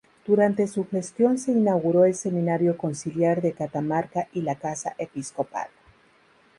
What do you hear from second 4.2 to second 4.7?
y la